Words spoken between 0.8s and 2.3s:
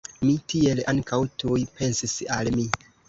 ankaŭ tuj pensis